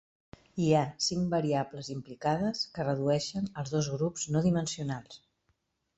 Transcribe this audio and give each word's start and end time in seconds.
Hi 0.61 0.69
ha 0.75 0.79
cinc 1.07 1.27
variables 1.33 1.91
implicades 1.97 2.63
que 2.79 2.87
redueixen 2.89 3.53
els 3.63 3.75
dos 3.77 3.91
grups 3.97 4.29
no 4.37 4.43
dimensionals. 4.51 5.21